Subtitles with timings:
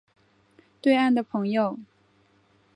[0.81, 1.77] 对岸的朋友